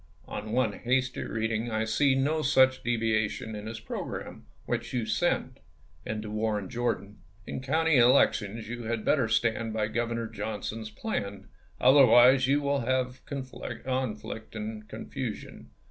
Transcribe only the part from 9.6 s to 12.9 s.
by Governor Johnson's plan; otherwise you wUl